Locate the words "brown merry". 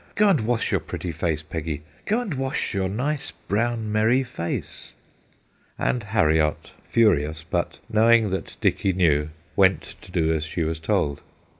3.29-4.23